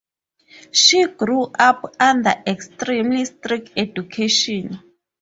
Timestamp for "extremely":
2.47-3.23